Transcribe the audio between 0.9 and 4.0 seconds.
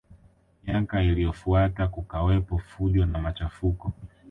iliyofuata kukawepo fujo na machafuko